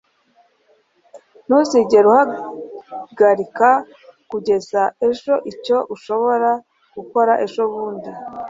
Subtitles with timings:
[1.45, 3.69] ntuzigere uhagarika
[4.29, 6.49] kugeza ejo icyo ushobora
[6.95, 8.09] gukora ejobundi